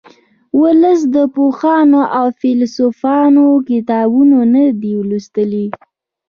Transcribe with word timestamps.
ولس 0.61 0.99
د 1.15 1.17
پوهانو 1.35 2.01
او 2.17 2.25
فیلسوفانو 2.39 3.45
کتابونه 3.69 4.37
نه 4.53 4.65
دي 4.81 4.93
لوستي 5.09 5.63